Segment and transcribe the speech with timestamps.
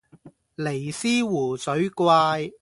[0.55, 2.51] 尼斯湖水怪